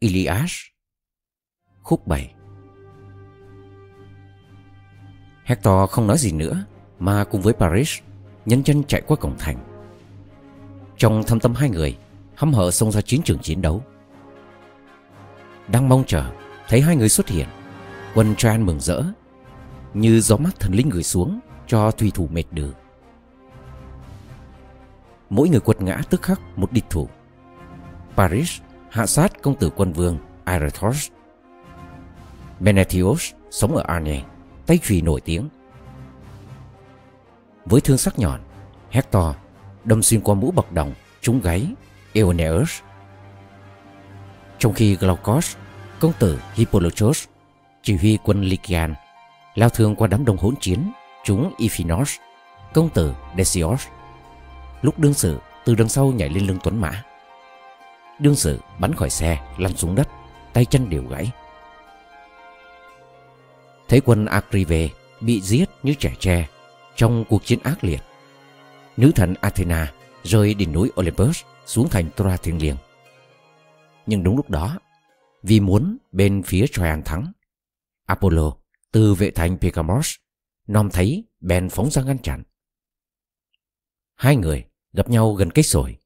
[0.00, 0.52] Ilias.
[1.82, 2.34] Khúc 7
[5.44, 6.64] Hector không nói gì nữa,
[6.98, 7.98] Mà cùng với Paris
[8.46, 9.56] Nhân chân chạy qua cổng thành.
[10.96, 11.98] Trong thâm tâm hai người,
[12.34, 13.84] Hăm hở xông ra chiến trường chiến đấu.
[15.68, 16.32] Đang mong chờ,
[16.68, 17.48] Thấy hai người xuất hiện,
[18.14, 19.02] Quân Tran mừng rỡ,
[19.94, 22.72] Như gió mắt thần linh gửi xuống Cho thủy thủ mệt đừ.
[25.30, 27.08] Mỗi người quật ngã tức khắc một địch thủ.
[28.16, 28.60] Paris
[28.90, 31.08] hạ sát công tử quân vương Arethos
[32.60, 34.22] Menetios sống ở Arne
[34.66, 35.48] tay trùy nổi tiếng.
[37.64, 38.40] Với thương sắc nhọn,
[38.90, 39.34] Hector
[39.84, 41.66] đâm xuyên qua mũ bọc đồng, trúng gáy
[42.12, 42.80] Eoneus.
[44.58, 45.56] Trong khi Glaucus,
[46.00, 47.24] công tử Hippolochos
[47.82, 48.94] chỉ huy quân Lycian,
[49.54, 50.92] lao thương qua đám đông hỗn chiến,
[51.24, 52.16] trúng Iphinos,
[52.74, 53.86] công tử Decios.
[54.82, 57.02] Lúc đương sự, từ đằng sau nhảy lên lưng tuấn mã
[58.18, 60.08] đương sự bắn khỏi xe, lăn xuống đất,
[60.52, 61.30] tay chân đều gãy.
[63.88, 64.88] Thấy quân Akrive
[65.20, 66.48] bị giết như trẻ tre
[66.96, 68.00] trong cuộc chiến ác liệt.
[68.96, 69.92] Nữ thần Athena
[70.22, 72.76] rơi đỉnh núi Olympus xuống thành Troa thiêng liêng.
[74.06, 74.78] Nhưng đúng lúc đó,
[75.42, 77.32] vì muốn bên phía Troyan thắng,
[78.06, 78.52] Apollo
[78.92, 80.14] từ vệ thành Pergamos
[80.66, 82.42] nom thấy bèn phóng ra ngăn chặn.
[84.14, 85.96] Hai người gặp nhau gần cây sồi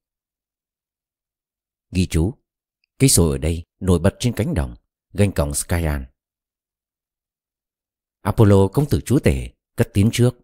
[1.92, 2.34] Ghi chú
[2.98, 4.76] Cây sồi ở đây nổi bật trên cánh đồng,
[5.12, 6.04] Ganh cổng Skyan
[8.20, 10.38] Apollo công tử chúa tể Cất tiếng trước.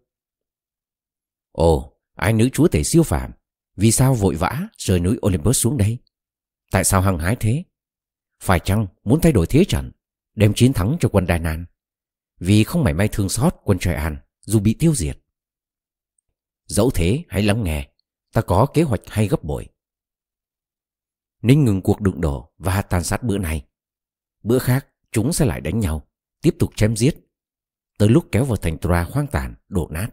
[1.51, 3.31] Ồ, ai nữ chúa tể siêu phạm
[3.75, 5.97] Vì sao vội vã rời núi Olympus xuống đây?
[6.71, 7.63] Tại sao hăng hái thế?
[8.43, 9.91] Phải chăng muốn thay đổi thế trận,
[10.35, 11.65] Đem chiến thắng cho quân Đài Nan
[12.39, 15.19] Vì không mảy may thương xót quân Trời An Dù bị tiêu diệt.
[16.65, 17.89] Dẫu thế, hãy lắng nghe,
[18.33, 19.67] Ta có kế hoạch hay gấp bội
[21.41, 23.65] nên ngừng cuộc đụng độ và tàn sát bữa này.
[24.43, 26.07] Bữa khác, chúng sẽ lại đánh nhau,
[26.41, 27.15] tiếp tục chém giết.
[27.97, 30.09] Tới lúc kéo vào thành Troa hoang tàn, đổ nát.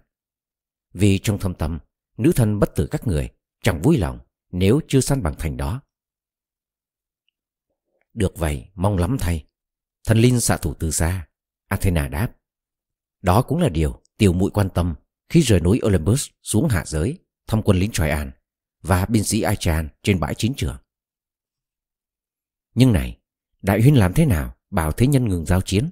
[0.93, 1.79] Vì trong thâm tâm,
[2.17, 3.31] nữ thần bất tử các người
[3.63, 4.19] chẳng vui lòng
[4.53, 5.81] nếu chưa săn bằng thành đó.
[8.15, 9.47] Được vậy, mong lắm thay.
[10.07, 11.29] Thần linh xạ thủ từ xa.
[11.69, 12.29] Athena đáp.
[13.23, 14.95] Đó cũng là điều tiểu muội quan tâm
[15.29, 18.31] khi rời núi Olympus xuống hạ giới thăm quân lính Troyan
[18.83, 20.77] và binh sĩ Aichan trên bãi chiến trường.
[22.77, 23.19] Nhưng này,
[23.63, 25.91] đại huynh làm thế nào bảo thế nhân ngừng giao chiến?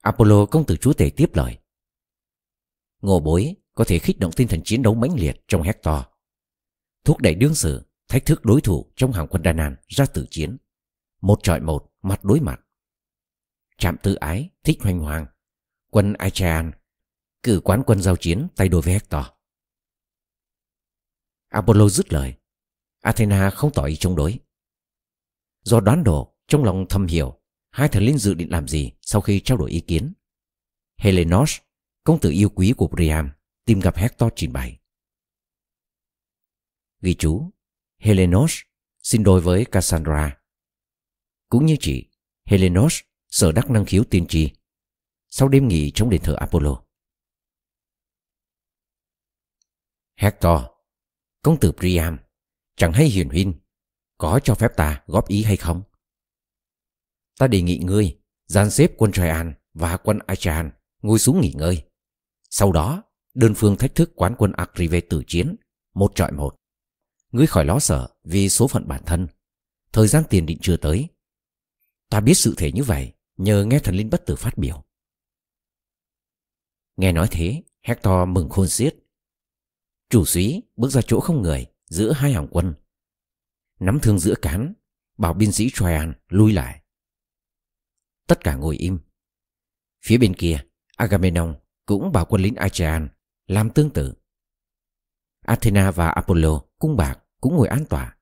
[0.00, 1.58] Apollo công tử chúa tể tiếp lời.
[3.00, 6.02] Ngô bối có thể khích động tinh thần chiến đấu mãnh liệt trong Hector.
[7.04, 10.26] Thúc đẩy đương sự, thách thức đối thủ trong hàng quân Đà Nàn ra tử
[10.30, 10.56] chiến.
[11.20, 12.60] Một trọi một, mặt đối mặt.
[13.78, 15.26] Trạm tự ái, thích hoành hoàng.
[15.90, 16.72] Quân Achaean
[17.42, 19.24] cử quán quân giao chiến tay đôi với Hector.
[21.48, 22.34] Apollo dứt lời.
[23.00, 24.38] Athena không tỏ ý chống đối.
[25.64, 29.20] Do đoán đồ, trong lòng thầm hiểu hai thần linh dự định làm gì sau
[29.20, 30.12] khi trao đổi ý kiến.
[30.96, 31.56] Helenos,
[32.04, 33.30] công tử yêu quý của Priam,
[33.64, 34.80] tìm gặp Hector trình bày.
[37.00, 37.50] Ghi chú,
[37.98, 38.60] Helenos
[38.98, 40.38] xin đôi với Cassandra.
[41.48, 42.10] Cũng như chị,
[42.44, 44.50] Helenos sở đắc năng khiếu tiên tri.
[45.28, 46.82] Sau đêm nghỉ trong đền thờ Apollo.
[50.16, 50.60] Hector,
[51.42, 52.18] công tử Priam,
[52.76, 53.54] chẳng hay hiền huynh
[54.24, 55.82] có cho phép ta góp ý hay không?
[57.38, 60.70] Ta đề nghị ngươi gian xếp quân Traian và quân Achan
[61.02, 61.82] ngồi xuống nghỉ ngơi.
[62.50, 63.02] Sau đó,
[63.34, 65.56] đơn phương thách thức quán quân Akrive tử chiến,
[65.94, 66.54] một trọi một.
[67.32, 69.26] Ngươi khỏi lo sợ vì số phận bản thân.
[69.92, 71.08] Thời gian tiền định chưa tới.
[72.10, 74.84] Ta biết sự thể như vậy nhờ nghe thần linh bất tử phát biểu.
[76.96, 78.96] Nghe nói thế, Hector mừng khôn xiết.
[80.10, 82.74] Chủ suý bước ra chỗ không người giữa hai hàng quân
[83.84, 84.72] nắm thương giữa cán,
[85.18, 86.80] bảo binh sĩ Troyan lui lại.
[88.26, 88.98] Tất cả ngồi im.
[90.04, 90.60] Phía bên kia,
[90.96, 91.54] Agamemnon
[91.86, 93.08] cũng bảo quân lính Achaean
[93.46, 94.14] làm tương tự.
[95.40, 98.16] Athena và Apollo cung bạc cũng ngồi an tỏa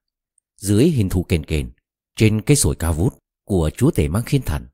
[0.56, 1.72] dưới hình thù kền kền
[2.16, 4.68] trên cây sồi cao vút của chúa tể mang khiên thần.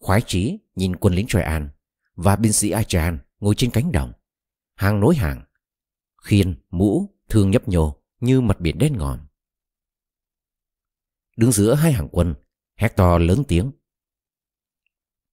[0.00, 1.68] Khoái chí nhìn quân lính Troyan
[2.14, 4.12] và binh sĩ Achaean ngồi trên cánh đồng,
[4.74, 5.44] hàng nối hàng,
[6.22, 9.18] khiên, mũ, thương nhấp nhô như mặt biển đen ngòm.
[11.36, 12.34] Đứng giữa hai hàng quân,
[12.76, 13.72] Hector lớn tiếng.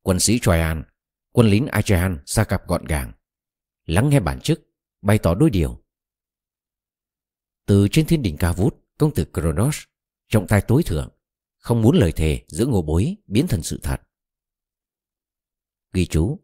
[0.01, 0.83] Quân sĩ Troyan,
[1.31, 3.11] quân lính Achaean xa cặp gọn gàng,
[3.85, 4.61] lắng nghe bản chức,
[5.01, 5.83] bày tỏ đôi điều.
[7.65, 9.83] Từ trên thiên đỉnh cao vút, công tử Kronos,
[10.27, 11.09] trọng tài tối thượng,
[11.57, 14.01] không muốn lời thề giữa ngô bối biến thành sự thật.
[15.93, 16.39] Ghi chú,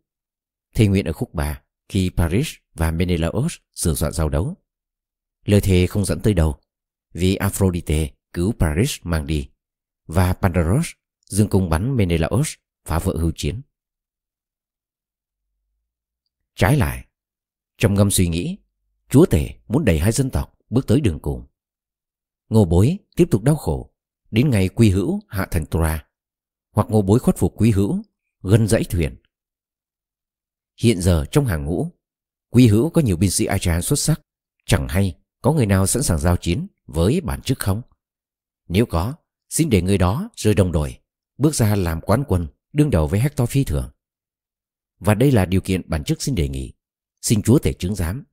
[0.74, 4.56] thề nguyện ở khúc 3 khi Paris và Menelaos sửa soạn giao đấu.
[5.46, 6.60] Lời thề không dẫn tới đâu,
[7.14, 9.50] vì Aphrodite cứu Paris mang đi
[10.08, 10.88] và Pandaros
[11.26, 12.54] dương cung bắn Menelaos
[12.86, 13.62] phá vỡ hưu chiến.
[16.56, 17.06] Trái lại,
[17.78, 18.58] trong ngâm suy nghĩ,
[19.10, 21.46] chúa tể muốn đẩy hai dân tộc bước tới đường cùng.
[22.50, 23.94] Ngô bối tiếp tục đau khổ
[24.32, 26.08] đến ngày quy hữu hạ thành Tora
[26.72, 28.04] hoặc ngô bối khuất phục quy hữu
[28.42, 29.16] gần dãy thuyền.
[30.82, 31.92] Hiện giờ trong hàng ngũ,
[32.50, 34.22] quy hữu có nhiều binh sĩ Achaean xuất sắc,
[34.66, 37.82] chẳng hay có người nào sẵn sàng giao chiến với bản chức không?
[38.68, 39.16] Nếu có,
[39.50, 41.00] xin để người đó rơi đồng đội,
[41.38, 43.92] bước ra làm quán quân đương đầu với Hector phi thường.
[45.00, 46.74] Và đây là điều kiện bản chức xin đề nghị,
[47.22, 48.24] xin chúa tể chứng giám.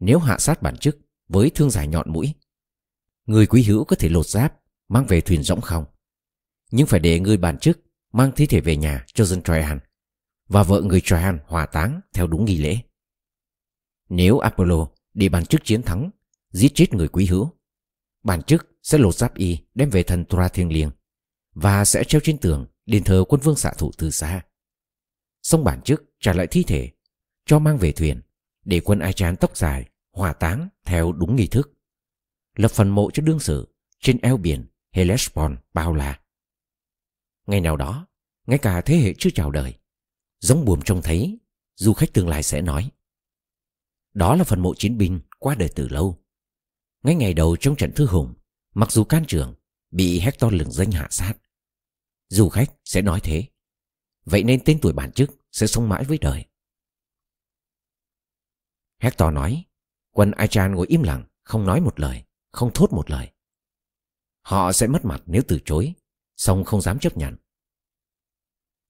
[0.00, 0.98] Nếu hạ sát bản chức
[1.28, 2.34] với thương giải nhọn mũi,
[3.26, 5.84] người quý hữu có thể lột giáp, mang về thuyền rỗng không.
[6.70, 7.80] Nhưng phải để người bản chức
[8.12, 9.78] mang thi thể về nhà cho dân Troyan
[10.48, 12.78] và vợ người Troyan hòa táng theo đúng nghi lễ.
[14.08, 16.10] Nếu Apollo để bản chức chiến thắng,
[16.50, 17.50] giết chết người quý hữu,
[18.22, 20.90] bản chức sẽ lột giáp y đem về thần Tura thiêng liêng
[21.54, 24.42] và sẽ treo trên tường đền thờ quân vương xạ thủ từ xa.
[25.42, 26.90] Xong bản chức trả lại thi thể,
[27.46, 28.20] cho mang về thuyền
[28.64, 31.72] để quân ai chán tóc dài hỏa táng theo đúng nghi thức.
[32.56, 36.20] Lập phần mộ cho đương sự trên eo biển Hellespont bao la.
[37.46, 38.06] Ngày nào đó,
[38.46, 39.74] ngay cả thế hệ chưa chào đời,
[40.40, 41.38] giống buồm trông thấy,
[41.74, 42.90] du khách tương lai sẽ nói.
[44.14, 46.18] Đó là phần mộ chiến binh qua đời từ lâu.
[47.02, 48.34] Ngay ngày đầu trong trận thư hùng,
[48.74, 49.54] mặc dù can trưởng
[49.90, 51.34] bị Hector lừng danh hạ sát,
[52.28, 53.48] du khách sẽ nói thế.
[54.24, 56.44] Vậy nên tên tuổi bản chức sẽ sống mãi với đời.
[58.98, 59.64] Hector nói,
[60.10, 63.32] quân Achan ngồi im lặng, không nói một lời, không thốt một lời.
[64.40, 65.94] Họ sẽ mất mặt nếu từ chối,
[66.36, 67.36] song không dám chấp nhận.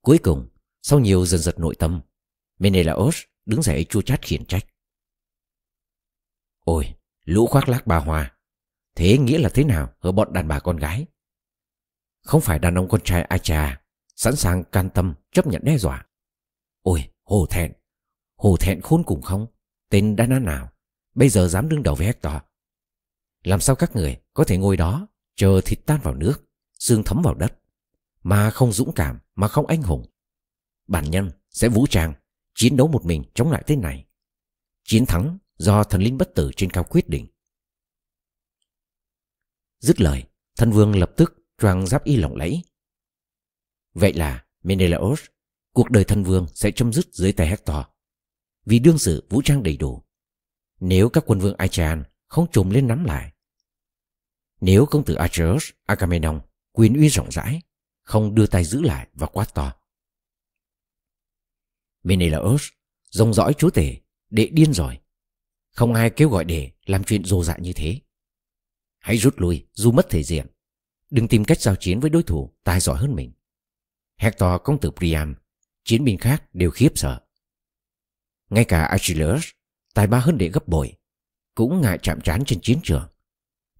[0.00, 0.48] Cuối cùng,
[0.82, 2.00] sau nhiều dần giật nội tâm,
[2.58, 4.66] Menelaos đứng dậy chua chát khiển trách.
[6.58, 6.94] Ôi,
[7.24, 8.33] lũ khoác lác bà Hoa,
[8.94, 11.06] thế nghĩa là thế nào ở bọn đàn bà con gái?
[12.22, 13.82] Không phải đàn ông con trai ai trà,
[14.16, 16.06] sẵn sàng can tâm chấp nhận đe dọa.
[16.82, 17.72] Ôi, hồ thẹn,
[18.36, 19.46] hồ thẹn khôn cùng không?
[19.90, 20.68] Tên đã nát nào,
[21.14, 22.34] bây giờ dám đứng đầu với Hector.
[23.42, 26.48] Làm sao các người có thể ngồi đó chờ thịt tan vào nước,
[26.78, 27.60] xương thấm vào đất,
[28.22, 30.06] mà không dũng cảm, mà không anh hùng.
[30.86, 32.14] Bản nhân sẽ vũ trang,
[32.54, 34.06] chiến đấu một mình chống lại tên này.
[34.84, 37.26] Chiến thắng do thần linh bất tử trên cao quyết định.
[39.84, 40.24] Dứt lời,
[40.56, 42.62] thân vương lập tức choàng giáp y lỏng lẫy.
[43.94, 45.20] Vậy là Menelaos,
[45.72, 47.76] cuộc đời thân vương sẽ chấm dứt dưới tay Hector.
[48.64, 50.02] Vì đương sự vũ trang đầy đủ.
[50.80, 53.32] Nếu các quân vương Achaean không trùm lên nắm lại.
[54.60, 56.40] Nếu công tử Achilles, Agamemnon
[56.72, 57.60] quyền uy rộng rãi,
[58.02, 59.72] không đưa tay giữ lại và quát to.
[62.02, 62.68] Menelaos
[63.10, 63.96] rồng dõi chúa tể,
[64.30, 64.98] đệ điên rồi.
[65.70, 68.00] Không ai kêu gọi để làm chuyện dồ dại như thế.
[69.04, 70.46] Hãy rút lui dù mất thể diện.
[71.10, 73.32] Đừng tìm cách giao chiến với đối thủ tài giỏi hơn mình.
[74.16, 75.34] Hector công tử Priam,
[75.84, 77.20] chiến binh khác đều khiếp sợ.
[78.50, 79.44] Ngay cả Achilles,
[79.94, 80.96] tài ba hơn đệ gấp bội,
[81.54, 83.08] cũng ngại chạm trán trên chiến trường,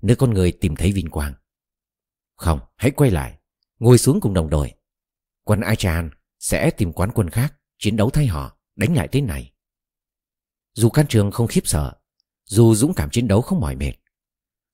[0.02, 1.34] nơi con người tìm thấy vinh quang.
[2.36, 3.38] Không, hãy quay lại,
[3.78, 4.74] ngồi xuống cùng đồng đội.
[5.44, 9.52] Quân Achan sẽ tìm quán quân khác, chiến đấu thay họ, đánh lại thế này.
[10.72, 11.92] Dù can trường không khiếp sợ,
[12.44, 13.92] dù dũng cảm chiến đấu không mỏi mệt,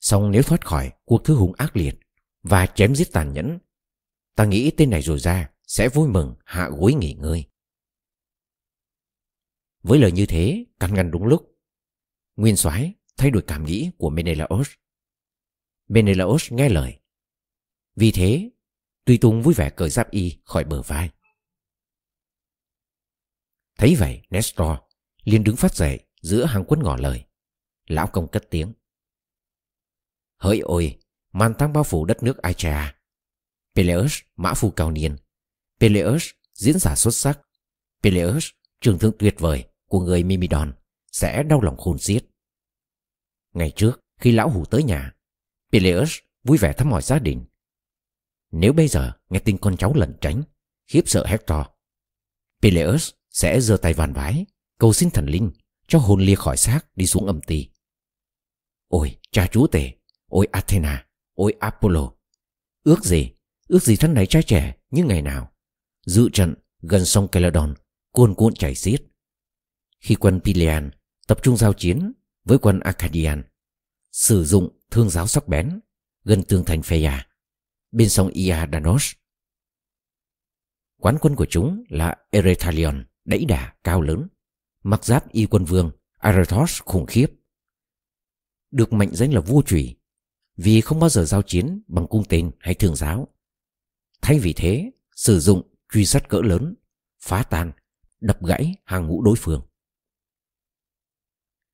[0.00, 1.94] xong nếu thoát khỏi cuộc thứ hùng ác liệt
[2.43, 3.58] và chém giết tàn nhẫn,
[4.34, 7.44] ta nghĩ tên này rồi ra sẽ vui mừng hạ gối nghỉ ngơi.
[9.82, 11.58] Với lời như thế, căn ngăn đúng lúc.
[12.36, 14.70] Nguyên soái thay đổi cảm nghĩ của Menelaos.
[15.89, 17.01] Menelaos nghe lời.
[17.96, 18.51] Vì thế,
[19.05, 21.10] Tuy Tung vui vẻ cởi giáp y khỏi bờ vai.
[23.79, 24.79] Thấy vậy, Nestor
[25.24, 27.24] liền đứng phát dậy giữa hàng quân ngỏ lời.
[27.86, 28.72] Lão công cất tiếng.
[30.41, 30.99] Hỡi ôi,
[31.32, 32.94] màn tăng bao phủ đất nước Achaea.
[33.75, 35.17] Peleus, mã phu cao niên.
[35.81, 37.41] Peleus, diễn giả xuất sắc.
[38.03, 38.49] Peleus,
[38.81, 40.73] trường thương tuyệt vời của người Mimidon
[41.13, 42.25] sẽ đau lòng khôn xiết.
[43.53, 45.13] Ngày trước, khi lão hủ tới nhà,
[45.73, 47.44] Peleus vui vẻ thăm hỏi gia đình.
[48.51, 50.43] Nếu bây giờ nghe tin con cháu lẩn tránh,
[50.87, 51.67] khiếp sợ Hector,
[52.63, 54.47] Peleus sẽ giơ tay van vái,
[54.79, 55.51] cầu xin thần linh
[55.89, 57.69] cho hồn lia khỏi xác đi xuống âm ti.
[58.89, 59.93] Ôi cha chúa tể,
[60.31, 62.13] ôi Athena, ôi Apollo.
[62.84, 63.32] Ước gì,
[63.69, 65.53] ước gì thân này trai trẻ như ngày nào.
[66.06, 67.75] Dự trận gần sông Caledon,
[68.13, 69.03] cuồn cuộn chảy xiết.
[70.01, 70.91] Khi quân Pelian
[71.27, 72.13] tập trung giao chiến
[72.44, 73.43] với quân Acadian,
[74.13, 75.81] sử dụng thương giáo sắc bén
[76.25, 77.13] gần tường thành Pheia,
[77.93, 79.13] bên sông Iadanos.
[80.96, 84.29] Quán quân của chúng là Eretalion, đẫy đà, cao lớn,
[84.82, 87.27] mặc giáp y quân vương Arathos khủng khiếp.
[88.70, 89.96] Được mệnh danh là vua trùy
[90.62, 93.29] vì không bao giờ giao chiến bằng cung tên hay thương giáo.
[94.22, 96.74] Thay vì thế, sử dụng truy sát cỡ lớn,
[97.20, 97.72] phá tan,
[98.20, 99.62] đập gãy hàng ngũ đối phương.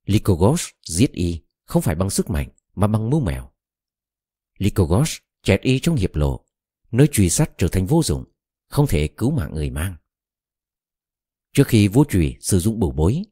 [0.04, 3.50] Lycogos giết y không phải bằng sức mạnh mà bằng mưu mèo.
[4.58, 6.46] Lycogos chẹt y trong hiệp lộ,
[6.90, 8.24] nơi truy sát trở thành vô dụng,
[8.68, 9.96] không thể cứu mạng người mang.
[11.52, 13.22] Trước khi vua trùy sử dụng bổ bối,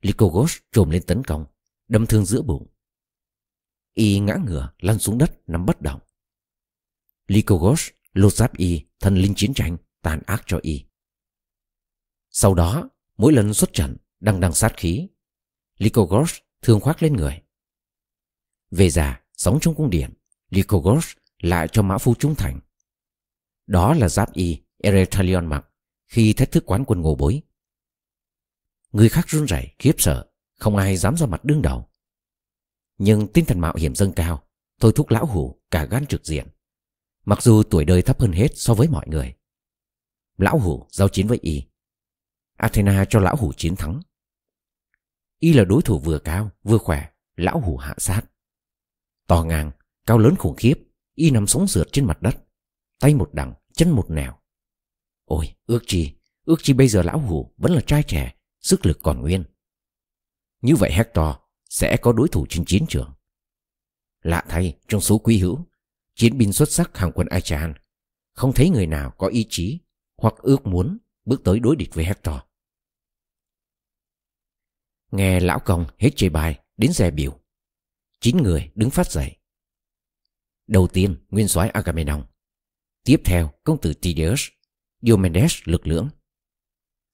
[0.00, 1.46] Lycogos trồm lên tấn công,
[1.88, 2.73] đâm thương giữa bụng.
[3.94, 6.00] Y ngã ngửa lăn xuống đất nằm bất động.
[7.26, 10.84] Lycogos lột giáp Y thần linh chiến tranh tàn ác cho Y.
[12.30, 15.08] Sau đó, mỗi lần xuất trận đăng đăng sát khí,
[15.78, 17.42] Lycogos thường khoác lên người.
[18.70, 20.14] Về già, sống trong cung điện,
[20.50, 22.60] Lycogos lại cho mã phu trung thành.
[23.66, 25.66] Đó là giáp y Eretalion mặc
[26.06, 27.42] khi thách thức quán quân ngô bối.
[28.92, 31.90] Người khác run rẩy khiếp sợ, không ai dám ra mặt đương đầu.
[32.98, 34.44] Nhưng tinh thần mạo hiểm dâng cao,
[34.80, 36.46] thôi thúc lão hủ cả gan trực diện.
[37.24, 39.34] Mặc dù tuổi đời thấp hơn hết so với mọi người.
[40.36, 41.62] Lão hủ giao chiến với y.
[42.56, 44.00] Athena cho lão hủ chiến thắng.
[45.38, 48.22] Y là đối thủ vừa cao, vừa khỏe, lão hủ hạ sát.
[49.26, 49.70] To ngang,
[50.06, 50.74] cao lớn khủng khiếp,
[51.14, 52.36] y nằm sống sượt trên mặt đất.
[53.00, 54.34] Tay một đằng, chân một nẻo.
[55.24, 56.12] Ôi, ước chi,
[56.44, 59.44] ước chi bây giờ lão hủ vẫn là trai trẻ, sức lực còn nguyên.
[60.60, 61.34] Như vậy Hector
[61.74, 63.14] sẽ có đối thủ trên chiến trường.
[64.22, 65.66] Lạ thay, trong số quý hữu,
[66.14, 67.74] chiến binh xuất sắc hàng quân Achan,
[68.32, 69.80] không thấy người nào có ý chí
[70.16, 72.34] hoặc ước muốn bước tới đối địch với Hector.
[75.10, 77.40] Nghe lão công hết chê bài đến xe biểu.
[78.20, 79.36] Chín người đứng phát dậy.
[80.66, 82.26] Đầu tiên nguyên soái Agamemnon.
[83.04, 84.48] Tiếp theo công tử Tydeus,
[85.02, 86.08] Diomedes lực lưỡng.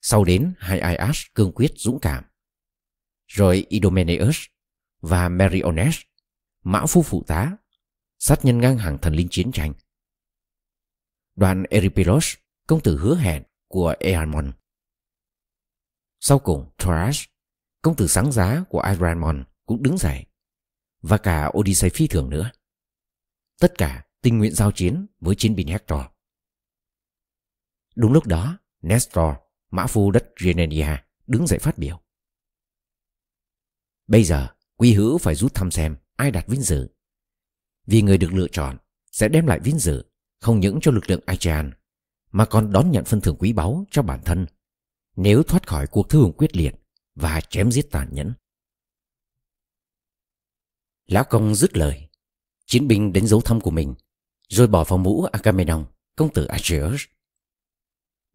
[0.01, 2.23] Sau đến hai Aias cương quyết dũng cảm.
[3.27, 4.37] Rồi Idomeneus
[5.01, 5.99] và Meriones,
[6.63, 7.57] mã phu phụ tá,
[8.19, 9.73] sát nhân ngang hàng thần linh chiến tranh.
[11.35, 12.33] Đoàn Eripilos,
[12.67, 14.53] công tử hứa hẹn của Eamon.
[16.19, 17.23] Sau cùng Thoras,
[17.81, 20.25] công tử sáng giá của Iramon cũng đứng dậy.
[21.01, 22.51] Và cả Odyssey phi thường nữa.
[23.59, 26.01] Tất cả tình nguyện giao chiến với chiến binh Hector.
[27.95, 29.35] Đúng lúc đó, Nestor,
[29.71, 32.01] mã phu đất Genenia, đứng dậy phát biểu.
[34.07, 34.47] Bây giờ,
[34.81, 36.87] quy hữu phải rút thăm xem ai đạt vinh dự.
[37.85, 38.77] Vì người được lựa chọn
[39.11, 40.05] sẽ đem lại vinh dự
[40.39, 41.71] không những cho lực lượng ASEAN
[42.31, 44.45] mà còn đón nhận phân thưởng quý báu cho bản thân
[45.15, 46.75] nếu thoát khỏi cuộc thư hùng quyết liệt
[47.15, 48.33] và chém giết tàn nhẫn.
[51.05, 52.09] Lão công dứt lời,
[52.65, 53.95] chiến binh đánh dấu thăm của mình,
[54.47, 55.85] rồi bỏ vào mũ Agamemnon,
[56.15, 57.01] công tử Acheus.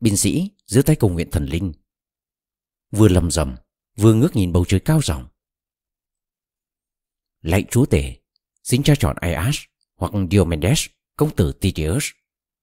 [0.01, 1.73] Binh sĩ giữ tay cầu nguyện thần linh,
[2.91, 3.57] vừa lầm rầm,
[3.97, 5.27] vừa ngước nhìn bầu trời cao rộng.
[7.47, 8.17] Lạy chúa tể,
[8.63, 9.57] xin cho chọn Aias
[9.97, 10.87] hoặc Diomedes,
[11.17, 12.05] công tử Tydeus,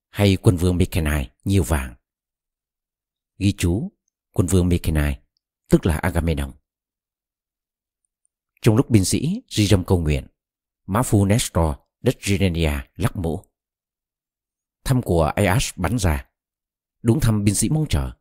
[0.10, 1.96] hay quân vương Mykenai nhiều vàng.
[3.38, 3.92] Ghi chú,
[4.34, 5.20] quân vương Mykenai
[5.70, 6.52] tức là Agamemnon.
[8.62, 10.28] Trong lúc binh sĩ di dâm cầu nguyện,
[10.86, 13.42] Mã Phu Nestor đất Gerenia lắc mũ.
[14.84, 16.30] Thăm của Aias bắn ra.
[17.02, 18.12] Đúng thăm binh sĩ mong chờ.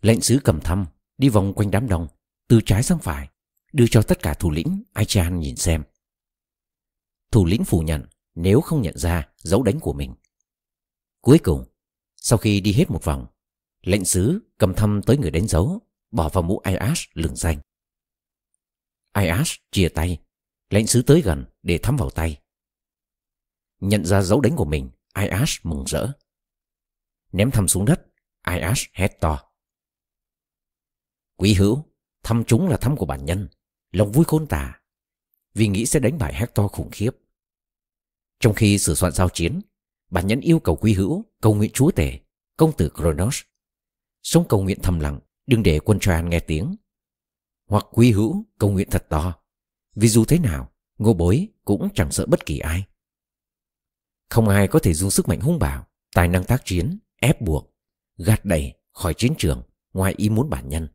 [0.00, 0.86] Lệnh sứ cầm thăm,
[1.18, 2.08] đi vòng quanh đám đông,
[2.48, 3.28] từ trái sang phải,
[3.76, 5.82] đưa cho tất cả thủ lĩnh Aichan nhìn xem.
[7.30, 10.14] Thủ lĩnh phủ nhận nếu không nhận ra dấu đánh của mình.
[11.20, 11.64] Cuối cùng,
[12.16, 13.26] sau khi đi hết một vòng,
[13.82, 15.80] lệnh sứ cầm thăm tới người đánh dấu
[16.10, 17.60] bỏ vào mũ Aias lừng danh.
[19.12, 20.18] Aias chia tay,
[20.70, 22.42] lệnh sứ tới gần để thăm vào tay.
[23.80, 26.12] Nhận ra dấu đánh của mình, Aias mừng rỡ.
[27.32, 28.06] Ném thăm xuống đất,
[28.40, 29.52] Aias hét to.
[31.36, 31.84] Quý hữu,
[32.22, 33.48] thăm chúng là thăm của bản nhân,
[33.96, 34.80] lòng vui khôn tả,
[35.54, 37.10] vì nghĩ sẽ đánh bại Hector khủng khiếp.
[38.40, 39.60] Trong khi sửa soạn giao chiến,
[40.10, 42.20] bản nhân yêu cầu quý hữu cầu nguyện chúa tể,
[42.56, 43.40] công tử Kronos,
[44.22, 46.76] sống cầu nguyện thầm lặng Đừng để quân Troyan nghe tiếng.
[47.68, 49.34] Hoặc quý hữu cầu nguyện thật to
[49.94, 52.84] Vì dù thế nào Ngô bối cũng chẳng sợ bất kỳ ai.
[54.30, 57.74] Không ai có thể dùng sức mạnh hung bạo Tài năng tác chiến Ép buộc
[58.16, 59.62] Gạt đẩy khỏi chiến trường
[59.92, 60.88] Ngoài ý muốn bản nhân.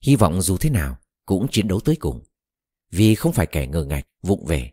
[0.00, 0.99] Hy vọng dù thế nào
[1.30, 2.22] cũng chiến đấu tới cùng
[2.90, 4.72] Vì không phải kẻ ngờ ngạch vụng về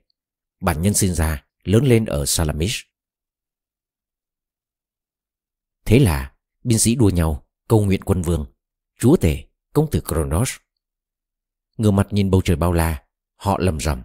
[0.62, 2.76] Bản nhân sinh ra lớn lên ở Salamis
[5.86, 8.46] Thế là binh sĩ đua nhau cầu nguyện quân vương
[9.00, 10.56] Chúa tể, công tử Kronos.
[11.78, 13.04] Ngửa mặt nhìn bầu trời bao la,
[13.36, 14.04] họ lầm rầm.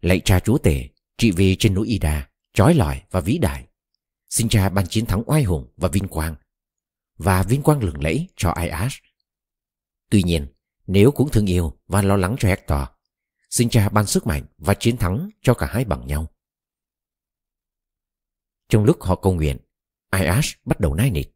[0.00, 3.66] Lạy cha chúa tể, trị vì trên núi Ida, trói lọi và vĩ đại.
[4.30, 6.34] Xin cha ban chiến thắng oai hùng và vinh quang.
[7.16, 8.94] Và vinh quang lừng lẫy cho Ias.
[10.10, 10.46] Tuy nhiên,
[10.86, 12.80] nếu cũng thương yêu và lo lắng cho Hector,
[13.50, 16.26] xin cha ban sức mạnh và chiến thắng cho cả hai bằng nhau.
[18.68, 19.58] Trong lúc họ cầu nguyện,
[20.10, 21.28] Ayash bắt đầu nai nịt.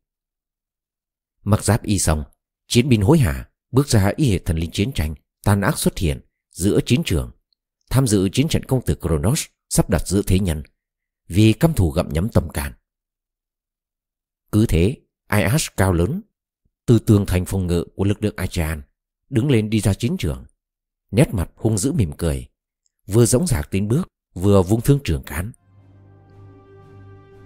[1.43, 2.25] Mặc giáp y xong,
[2.67, 5.99] chiến binh hối hả bước ra y hệ thần linh chiến tranh tàn ác xuất
[5.99, 6.21] hiện
[6.51, 7.31] giữa chiến trường,
[7.91, 10.63] tham dự chiến trận công tử Kronos sắp đặt giữa thế nhân
[11.27, 12.73] vì căm thù gặm nhấm tâm can.
[14.53, 14.97] Cứ thế,
[15.27, 16.23] Ayash cao lớn
[16.89, 18.83] từ tường thành phòng ngự của lực lượng Achean
[19.31, 20.45] đứng lên đi ra chiến trường,
[21.11, 22.47] nét mặt hung dữ mỉm cười,
[23.07, 25.53] vừa dõng dạc tiến bước, vừa vung thương trường cán.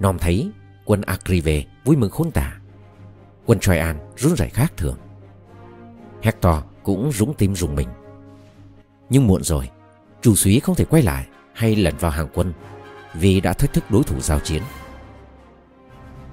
[0.01, 0.51] Nom thấy
[0.85, 2.61] quân Akrive vui mừng khôn tả,
[3.47, 4.99] quân Troyan run rẩy khác thường.
[6.23, 7.89] Hector cũng rúng tim rùng mình.
[9.11, 9.71] Nhưng muộn rồi,
[10.21, 12.53] chủ súy không thể quay lại hay lẩn vào hàng quân
[13.15, 14.63] vì đã thách thức đối thủ giao chiến.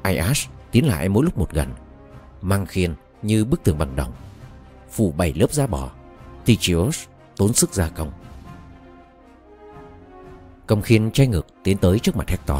[0.03, 1.69] Ayash tiến lại mỗi lúc một gần,
[2.41, 4.11] mang khiên như bức tường bằng đồng,
[4.91, 5.91] phủ bảy lớp da bò.
[6.45, 7.03] Tichios
[7.35, 8.11] tốn sức gia công.
[10.67, 12.59] Công khiên trai ngược tiến tới trước mặt Hector.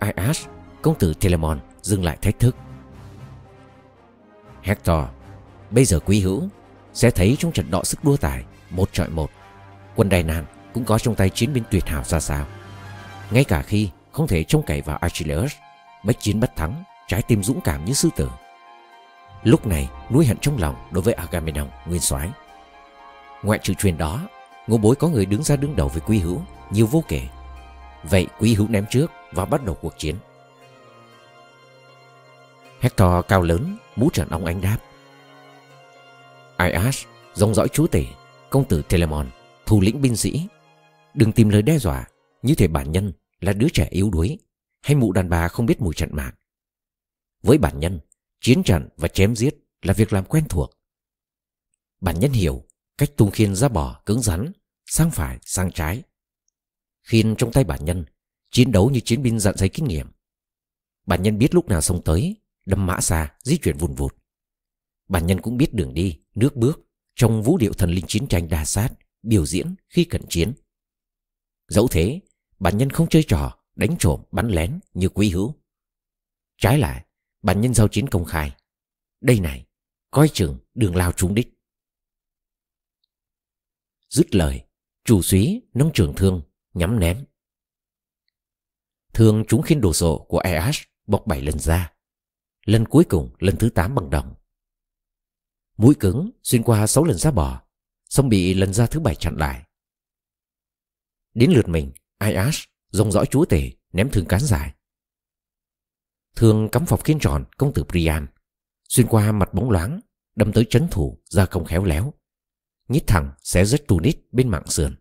[0.00, 0.46] Ias
[0.82, 2.56] công tử Telemon dừng lại thách thức.
[4.62, 5.04] Hector,
[5.70, 6.48] bây giờ quý hữu
[6.92, 9.30] sẽ thấy trong trận đọ sức đua tài một trọi một,
[9.96, 12.46] quân Đài Nam cũng có trong tay chiến binh tuyệt hảo ra sao.
[13.30, 15.52] Ngay cả khi không thể trông cậy vào Achilles,
[16.04, 18.28] bách chiến bất thắng, trái tim dũng cảm như sư tử.
[19.42, 22.30] Lúc này nuôi hận trong lòng đối với Agamemnon nguyên soái.
[23.42, 24.28] Ngoại trừ truyền đó,
[24.66, 27.28] ngô bối có người đứng ra đứng đầu với quý hữu, nhiều vô kể.
[28.02, 30.16] Vậy quý hữu ném trước và bắt đầu cuộc chiến.
[32.80, 34.78] Hector cao lớn, mũ trần ông ánh đáp.
[36.58, 37.04] Ias
[37.34, 38.04] dòng dõi chúa tể,
[38.50, 39.26] công tử Telemon,
[39.66, 40.46] thủ lĩnh binh sĩ.
[41.14, 42.04] Đừng tìm lời đe dọa,
[42.42, 44.38] như thể bản nhân là đứa trẻ yếu đuối,
[44.82, 46.32] hay mụ đàn bà không biết mùi trận mạc.
[47.42, 48.00] Với bản nhân,
[48.40, 50.70] chiến trận và chém giết là việc làm quen thuộc.
[52.00, 52.64] Bản nhân hiểu
[52.98, 54.52] cách tung khiên ra bỏ cứng rắn,
[54.86, 56.02] sang phải, sang trái.
[57.02, 58.04] Khiên trong tay bản nhân,
[58.50, 60.06] chiến đấu như chiến binh dặn dày kinh nghiệm.
[61.06, 62.36] Bản nhân biết lúc nào xông tới,
[62.66, 64.16] đâm mã xa, di chuyển vùn vụt.
[65.08, 66.80] Bản nhân cũng biết đường đi, nước bước,
[67.14, 68.88] trong vũ điệu thần linh chiến tranh đa sát,
[69.22, 70.52] biểu diễn khi cận chiến.
[71.68, 72.20] Dẫu thế,
[72.58, 75.54] bản nhân không chơi trò, đánh trộm, bắn lén như quý hữu.
[76.56, 77.04] Trái lại,
[77.42, 78.56] bản nhân giao chiến công khai.
[79.20, 79.66] Đây này,
[80.10, 81.48] coi chừng đường lao trúng đích.
[84.08, 84.64] Dứt lời,
[85.04, 86.42] chủ súy nông trường thương,
[86.74, 87.24] nhắm ném.
[89.12, 91.92] Thương trúng khiên đồ sộ của Eash bọc bảy lần ra.
[92.64, 94.34] Lần cuối cùng, lần thứ tám bằng đồng.
[95.76, 97.62] Mũi cứng xuyên qua sáu lần ra bò,
[98.08, 99.64] xong bị lần ra thứ bảy chặn lại.
[101.34, 104.74] Đến lượt mình, Ayash dòng dõi chúa tể ném thương cán dài.
[106.38, 108.26] Thương cắm phọc khiến tròn công tử Priam,
[108.88, 110.00] xuyên qua mặt bóng loáng,
[110.36, 112.14] đâm tới chấn thủ ra công khéo léo.
[112.88, 114.96] Nhít thẳng sẽ rất tù nít bên mạng sườn.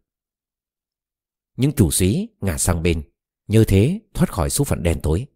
[1.55, 3.09] những chủ sĩ ngả sang bên,
[3.47, 5.27] nhờ thế thoát khỏi số phận đen tối.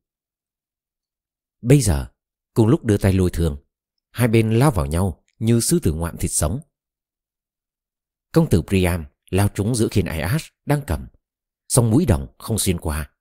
[1.61, 2.07] Bây giờ,
[2.53, 3.63] cùng lúc đưa tay lôi thường,
[4.11, 6.59] hai bên lao vào nhau như sư tử ngoạm thịt sống.
[8.31, 11.07] Công tử Priam lao trúng giữa khiên Aias đang cầm,
[11.67, 13.11] song mũi đồng không xuyên qua.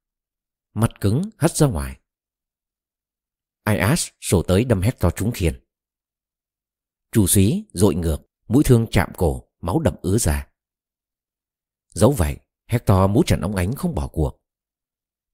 [0.75, 2.00] Mặt cứng hất ra ngoài.
[3.67, 5.65] Ias sổ tới đâm hét to trúng khiên.
[7.13, 10.49] Chủ Xúy dội ngược, mũi thương chạm cổ, máu đậm ứa ra.
[11.89, 14.41] Dẫu vậy, Hector mũ trần ống ánh không bỏ cuộc.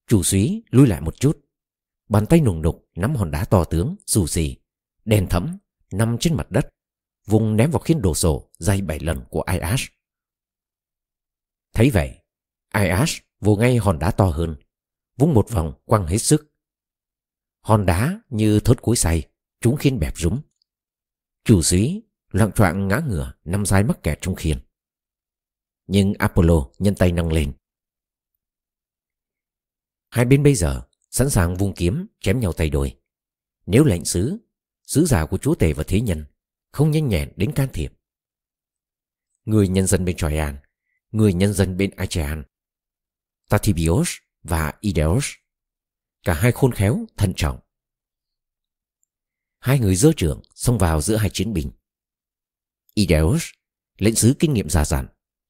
[0.06, 1.40] Chủ Xúy lui lại một chút.
[2.08, 4.56] Bàn tay nùng nục nắm hòn đá to tướng, dù gì
[5.04, 5.58] đèn thẫm,
[5.92, 6.68] nằm trên mặt đất,
[7.26, 9.80] vùng ném vào khiên đồ sổ dây bảy lần của Ias.
[11.72, 12.20] Thấy vậy,
[12.74, 14.56] Ias vồ ngay hòn đá to hơn,
[15.16, 16.55] vung một vòng quăng hết sức.
[17.66, 19.28] Hòn đá như thớt cối xay,
[19.60, 20.40] chúng khiên bẹp rúng.
[21.44, 24.58] Chủ dúy loạn choạng ngã ngửa nằm dài mắc kẹt trong khiên.
[25.86, 27.52] Nhưng Apollo nhân tay nâng lên.
[30.10, 32.98] Hai bên bây giờ sẵn sàng vung kiếm chém nhau tay đôi.
[33.66, 34.38] Nếu lệnh sứ,
[34.86, 36.24] sứ giả của chúa tể và thế nhân
[36.72, 37.92] không nhanh nhẹn đến can thiệp.
[39.44, 40.56] Người nhân dân bên Troyan,
[41.10, 42.44] người nhân dân bên Achean,
[43.48, 44.10] Tatibios
[44.42, 45.26] và Ideos,
[46.26, 47.58] cả hai khôn khéo, thận trọng.
[49.58, 51.70] Hai người dơ trưởng xông vào giữa hai chiến binh.
[52.94, 53.44] Ideos,
[53.98, 55.06] lệnh sứ kinh nghiệm già dặn,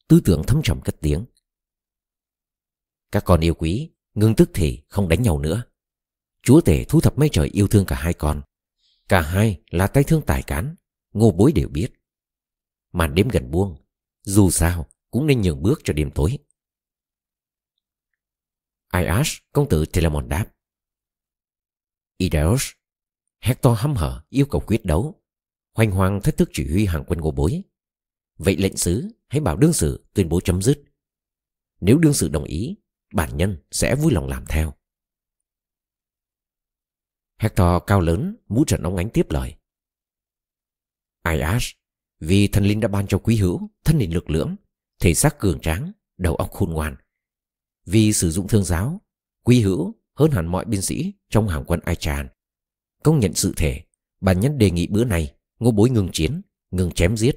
[0.08, 1.26] tư tưởng thâm trầm cất tiếng.
[3.12, 5.62] Các con yêu quý, ngưng tức thì không đánh nhau nữa.
[6.42, 8.42] Chúa tể thu thập mây trời yêu thương cả hai con.
[9.08, 10.74] Cả hai là tay thương tài cán,
[11.12, 11.92] ngô bối đều biết.
[12.92, 13.76] Màn đêm gần buông,
[14.22, 16.38] dù sao cũng nên nhường bước cho đêm tối.
[18.88, 20.55] Ayash, công tử Telamon đáp.
[22.18, 22.70] Ideos,
[23.40, 25.22] Hector hăm hở yêu cầu quyết đấu,
[25.74, 27.62] hoành hoang thách thức chỉ huy hàng quân ngô bối.
[28.38, 30.84] Vậy lệnh sứ hãy bảo đương sự tuyên bố chấm dứt.
[31.80, 32.76] Nếu đương sự đồng ý,
[33.12, 34.74] bản nhân sẽ vui lòng làm theo.
[37.38, 39.54] Hector cao lớn, mũ trận óng ánh tiếp lời.
[41.22, 41.76] Ayash,
[42.20, 44.56] vì thần linh đã ban cho quý hữu, thân hình lực lưỡng,
[45.00, 46.96] thể xác cường tráng, đầu óc khôn ngoan.
[47.84, 49.00] Vì sử dụng thương giáo,
[49.42, 52.28] quý hữu hơn hẳn mọi binh sĩ trong hàng quân Aichan.
[53.02, 53.82] Công nhận sự thể,
[54.20, 57.36] bản nhân đề nghị bữa này ngô bối ngừng chiến, ngừng chém giết.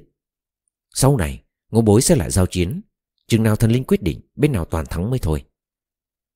[0.94, 2.82] Sau này, ngô bối sẽ lại giao chiến,
[3.28, 5.46] chừng nào thần linh quyết định bên nào toàn thắng mới thôi.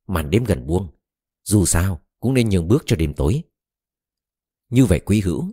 [0.07, 0.87] Màn đêm gần buông,
[1.43, 3.43] dù sao cũng nên nhường bước cho đêm tối.
[4.69, 5.51] Như vậy quý hữu,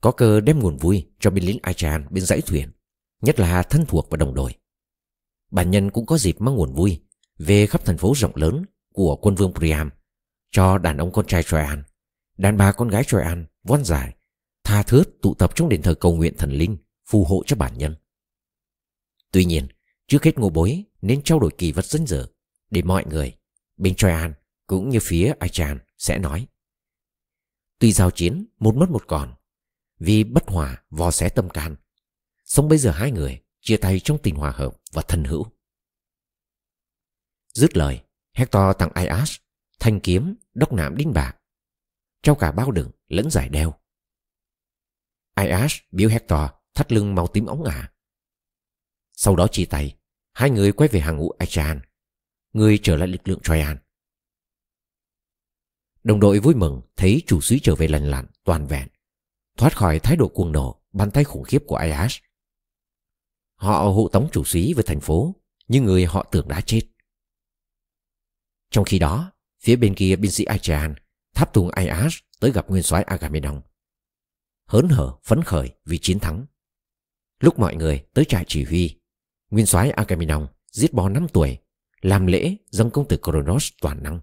[0.00, 2.70] có cơ đem nguồn vui cho binh lính Aichan bên dãy thuyền,
[3.20, 4.54] nhất là thân thuộc và đồng đội.
[5.50, 7.00] Bản nhân cũng có dịp mang nguồn vui
[7.38, 8.64] về khắp thành phố rộng lớn
[8.94, 9.90] của quân vương Priam
[10.50, 11.82] cho đàn ông con trai Troyan,
[12.38, 14.14] đàn bà con gái Troyan von giải,
[14.64, 17.78] tha thướt tụ tập trong đền thờ cầu nguyện thần linh, phù hộ cho bản
[17.78, 17.96] nhân.
[19.32, 19.68] Tuy nhiên,
[20.06, 22.26] trước hết ngô bối nên trao đổi kỳ vật dân dở
[22.70, 23.36] để mọi người,
[23.76, 24.34] bên Troyan
[24.66, 26.46] cũng như phía Achan sẽ nói.
[27.78, 29.34] Tuy giao chiến một mất một còn,
[29.98, 31.76] vì bất hòa vò xé tâm can,
[32.44, 35.46] sống bây giờ hai người chia tay trong tình hòa hợp và thân hữu.
[37.54, 38.00] Dứt lời,
[38.32, 39.36] Hector tặng Ias
[39.80, 41.36] thanh kiếm, đốc nạm đinh bạc,
[42.22, 43.74] trao cả bao đựng lẫn giải đeo.
[45.34, 46.40] Aias biếu Hector
[46.74, 47.92] thắt lưng màu tím ống ả.
[49.12, 49.96] Sau đó chia tay,
[50.32, 51.80] hai người quay về hàng ngũ Achan,
[52.52, 53.78] người trở lại lực lượng Troyan.
[56.02, 58.88] Đồng đội vui mừng thấy chủ sĩ trở về lành lặn, toàn vẹn,
[59.56, 62.22] thoát khỏi thái độ cuồng nổ, bàn tay khủng khiếp của Iash.
[63.54, 65.36] Họ hộ tống chủ sĩ về thành phố,
[65.68, 66.82] nhưng người họ tưởng đã chết.
[68.70, 70.94] Trong khi đó, phía bên kia binh sĩ Achean
[71.34, 73.62] tháp tùng Aias tới gặp nguyên soái Agamemnon.
[74.66, 76.46] Hớn hở, phấn khởi vì chiến thắng.
[77.40, 79.00] Lúc mọi người tới trại chỉ huy,
[79.50, 81.58] nguyên soái Agamemnon giết bò 5 tuổi,
[82.00, 84.20] làm lễ dâng công tử Kronos toàn năng.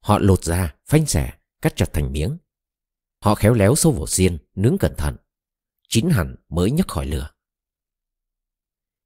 [0.00, 2.38] Họ lột ra, phanh xẻ, cắt chặt thành miếng.
[3.20, 5.16] Họ khéo léo sâu vào xiên, nướng cẩn thận.
[5.88, 7.30] Chín hẳn mới nhấc khỏi lửa.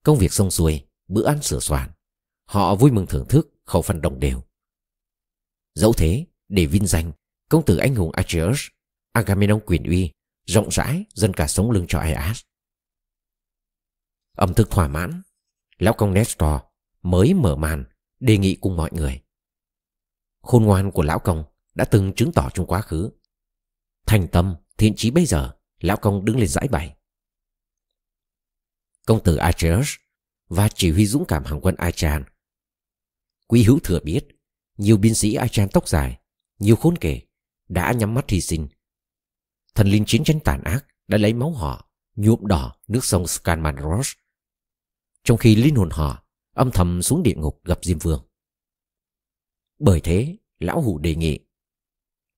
[0.04, 1.90] Công việc xong xuôi, bữa ăn sửa soạn.
[2.44, 4.42] Họ vui mừng thưởng thức khẩu phần đồng đều.
[5.74, 7.12] Dẫu thế, để vinh danh,
[7.48, 8.60] công tử anh hùng Acheus,
[9.12, 10.12] Agamemnon quyền uy,
[10.46, 12.40] rộng rãi dân cả sống lưng cho Aias.
[14.36, 15.22] Âm thức thỏa mãn,
[15.78, 16.60] lão công Nestor
[17.02, 17.84] mới mở màn
[18.20, 19.22] đề nghị cùng mọi người.
[20.40, 23.10] Khôn ngoan của lão công đã từng chứng tỏ trong quá khứ.
[24.06, 26.96] Thành tâm, thiện chí bây giờ, lão công đứng lên giải bày.
[29.06, 29.94] Công tử Acheus
[30.48, 32.24] và chỉ huy dũng cảm hàng quân Achan.
[33.46, 34.28] Quý hữu thừa biết,
[34.76, 36.20] nhiều binh sĩ Achan tóc dài,
[36.58, 37.20] nhiều khốn kể,
[37.68, 38.68] đã nhắm mắt hy sinh.
[39.74, 44.12] Thần linh chiến tranh tàn ác đã lấy máu họ, nhuộm đỏ nước sông Scanmanros.
[45.24, 48.28] Trong khi linh hồn họ âm thầm xuống địa ngục gặp Diêm Vương.
[49.78, 51.38] Bởi thế, lão hủ đề nghị.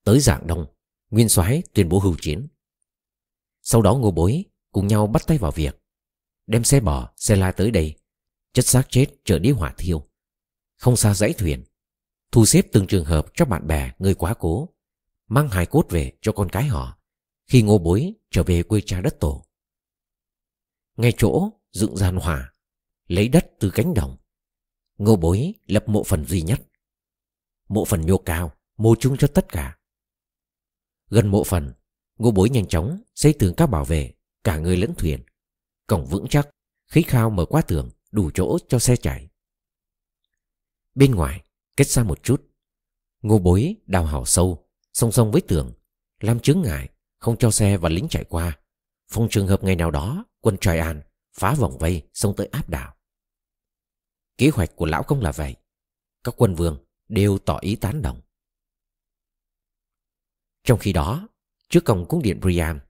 [0.05, 0.67] Tới dạng đông,
[1.11, 2.47] nguyên soái tuyên bố hưu chiến.
[3.63, 5.81] Sau đó ngô bối cùng nhau bắt tay vào việc.
[6.47, 7.95] Đem xe bò, xe la tới đây,
[8.53, 10.09] chất xác chết trở đi hỏa thiêu.
[10.77, 11.65] Không xa dãy thuyền,
[12.35, 14.69] thu xếp từng trường hợp cho bạn bè người quá cố,
[15.29, 16.99] mang hài cốt về cho con cái họ
[17.47, 19.47] khi ngô bối trở về quê cha đất tổ.
[20.97, 22.55] Ngay chỗ dựng gian hỏa,
[23.07, 24.17] lấy đất từ cánh đồng,
[24.99, 26.63] ngô bối lập mộ phần duy nhất.
[27.69, 29.79] Mộ phần nhô cao Mô chung cho tất cả.
[31.11, 31.73] Gần mộ phần
[32.19, 35.23] Ngô bối nhanh chóng xây tường các bảo vệ Cả người lẫn thuyền
[35.87, 36.49] Cổng vững chắc
[36.87, 39.29] Khí khao mở qua tường Đủ chỗ cho xe chạy.
[40.95, 41.45] Bên ngoài
[41.77, 42.51] Kết xa một chút
[43.23, 45.73] Ngô bối đào hào sâu Song song với tường
[46.21, 48.59] Làm chướng ngại Không cho xe và lính chạy qua
[49.11, 52.69] Phòng trường hợp ngày nào đó Quân Trài An phá vòng vây Xông tới áp
[52.69, 52.97] đảo
[54.39, 55.57] Kế hoạch của lão không là vậy
[56.25, 58.21] Các quân vương đều tỏ ý tán đồng.
[60.65, 61.29] Trong khi đó,
[61.69, 62.81] trước cổng cung điện Priam,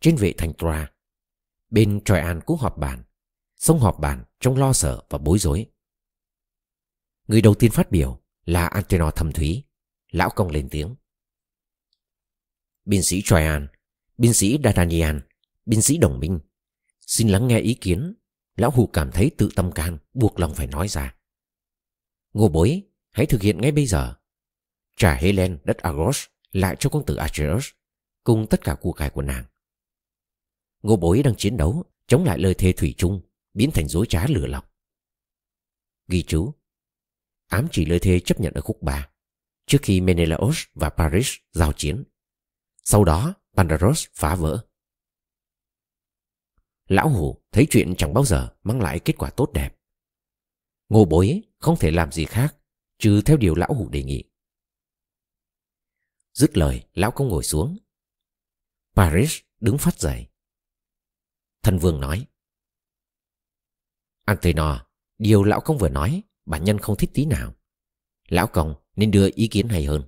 [0.00, 0.92] trên vệ thành Tra,
[1.70, 3.02] bên Troyan cũng họp bàn,
[3.56, 5.66] xong họp bàn trong lo sợ và bối rối.
[7.28, 9.64] Người đầu tiên phát biểu là Antenor thầm thúy,
[10.10, 10.94] lão công lên tiếng.
[12.84, 13.68] Binh sĩ Troyan,
[14.18, 15.20] binh sĩ Dardanian,
[15.66, 16.40] binh sĩ đồng minh,
[17.00, 18.14] xin lắng nghe ý kiến,
[18.56, 21.14] lão hù cảm thấy tự tâm can, buộc lòng phải nói ra.
[22.32, 24.14] Ngô bối Hãy thực hiện ngay bây giờ.
[24.96, 27.68] Trả Helen đất Argos lại cho công tử Atreus
[28.24, 29.44] cùng tất cả của cải của nàng.
[30.82, 33.22] Ngô bối đang chiến đấu chống lại lời thề thủy chung
[33.54, 34.72] biến thành dối trá lừa lọc.
[36.08, 36.54] Ghi chú
[37.48, 39.10] Ám chỉ lời thề chấp nhận ở khúc 3
[39.68, 42.04] trước khi Menelaos và Paris giao chiến.
[42.84, 44.66] Sau đó Pandaros phá vỡ.
[46.86, 49.78] Lão Hủ thấy chuyện chẳng bao giờ mang lại kết quả tốt đẹp.
[50.88, 52.56] Ngô bối không thể làm gì khác,
[52.98, 54.24] trừ theo điều Lão Hủ đề nghị.
[56.32, 57.78] Dứt lời, Lão Công ngồi xuống.
[58.94, 60.26] Paris đứng phát dậy.
[61.62, 62.26] Thần Vương nói.
[64.24, 64.76] Antenor,
[65.18, 67.54] điều Lão Công vừa nói, bản nhân không thích tí nào.
[68.28, 70.02] Lão Công nên đưa ý kiến hay hơn.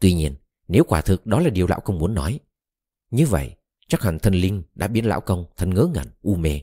[0.00, 0.34] Tuy nhiên,
[0.68, 2.40] nếu quả thực đó là điều Lão Công muốn nói,
[3.10, 3.56] như vậy
[3.88, 6.60] chắc hẳn thần linh đã biến Lão Công thành ngớ ngẩn, u mê.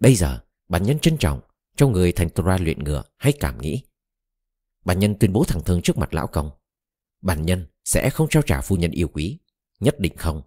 [0.00, 1.40] Bây giờ, bản nhân trân trọng
[1.76, 3.82] cho người thành Tora luyện ngựa hay cảm nghĩ.
[4.84, 6.50] Bản nhân tuyên bố thẳng thừng trước mặt Lão Công.
[7.20, 9.38] Bản nhân sẽ không trao trả phu nhân yêu quý,
[9.80, 10.42] nhất định không.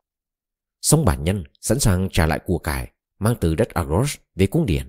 [0.82, 4.65] Song bản nhân sẵn sàng trả lại của cải mang từ đất Agros về cung
[4.65, 4.88] điện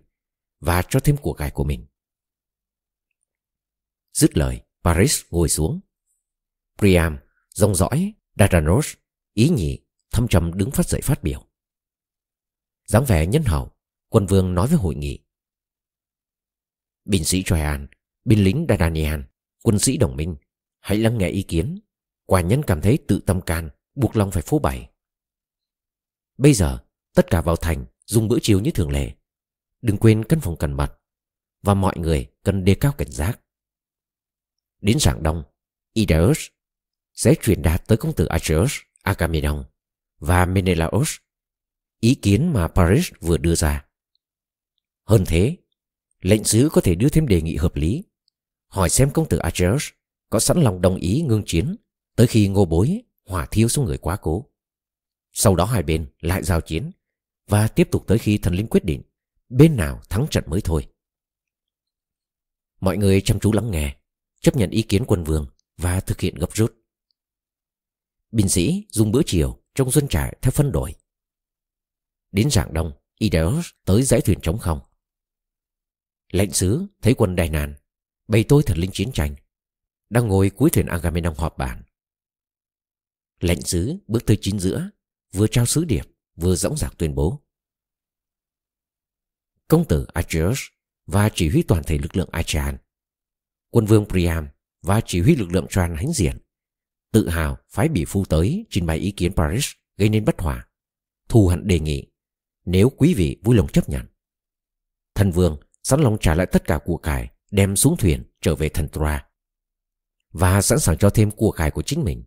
[0.60, 1.86] và cho thêm của cải của mình.
[4.12, 5.80] Dứt lời, Paris ngồi xuống.
[6.78, 7.18] Priam,
[7.50, 8.94] dòng dõi, Dardanos,
[9.34, 9.78] ý nhị,
[10.10, 11.46] thâm trầm đứng phát dậy phát biểu.
[12.84, 13.72] dáng vẻ nhân hậu,
[14.08, 15.18] quân vương nói với hội nghị.
[17.04, 17.86] Binh sĩ Troyan,
[18.24, 19.24] binh lính Dardanian,
[19.62, 20.36] quân sĩ đồng minh,
[20.80, 21.78] hãy lắng nghe ý kiến.
[22.26, 24.90] Quả nhân cảm thấy tự tâm can, buộc lòng phải phố bày.
[26.38, 26.78] Bây giờ,
[27.14, 29.12] tất cả vào thành, dùng bữa chiều như thường lệ.
[29.82, 31.00] Đừng quên căn phòng cần mật,
[31.62, 33.40] và mọi người cần đề cao cảnh giác.
[34.82, 35.42] Đến rạng đông,
[35.92, 36.38] Idaeus
[37.14, 39.64] sẽ truyền đạt tới công tử Acheus, Agamemnon
[40.18, 41.16] và Menelaus
[42.00, 43.86] ý kiến mà Paris vừa đưa ra.
[45.04, 45.56] Hơn thế,
[46.20, 48.04] lệnh sứ có thể đưa thêm đề nghị hợp lý,
[48.66, 49.88] hỏi xem công tử Acheus
[50.30, 51.76] có sẵn lòng đồng ý ngưng chiến
[52.16, 54.46] tới khi ngô bối hỏa thiêu số người quá cố.
[55.32, 56.90] Sau đó hai bên lại giao chiến
[57.48, 59.02] và tiếp tục tới khi thần linh quyết định
[59.48, 60.88] bên nào thắng trận mới thôi.
[62.80, 63.96] Mọi người chăm chú lắng nghe,
[64.42, 66.74] chấp nhận ý kiến quân vương và thực hiện gấp rút.
[68.30, 70.94] Binh sĩ dùng bữa chiều trong doanh trại theo phân đội
[72.32, 74.80] Đến rạng đông, Ideos tới giải thuyền trống không.
[76.32, 77.74] Lệnh sứ thấy quân Đài Nàn,
[78.28, 79.34] bày tôi thần linh chiến tranh,
[80.10, 81.82] đang ngồi cuối thuyền Agamemnon họp bàn.
[83.40, 84.90] Lệnh sứ bước tới chín giữa,
[85.32, 87.42] vừa trao sứ điệp, vừa dõng dạc tuyên bố.
[89.68, 90.60] Công tử Acheus
[91.06, 92.76] và chỉ huy toàn thể lực lượng Achean
[93.72, 94.48] quân vương Priam
[94.82, 96.38] và chỉ huy lực lượng Tran hãnh diện,
[97.12, 100.68] tự hào phái bị phu tới trình bày ý kiến Paris gây nên bất hòa.
[101.28, 102.06] Thù hận đề nghị,
[102.64, 104.06] nếu quý vị vui lòng chấp nhận.
[105.14, 108.68] Thần vương sẵn lòng trả lại tất cả của cải đem xuống thuyền trở về
[108.68, 109.28] thần Troa
[110.32, 112.24] và sẵn sàng cho thêm của cải của chính mình.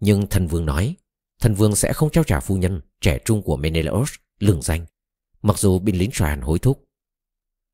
[0.00, 0.96] Nhưng thần vương nói,
[1.40, 4.86] thần vương sẽ không trao trả phu nhân trẻ trung của Menelaos lường danh,
[5.42, 6.88] mặc dù binh lính Tràn hối thúc.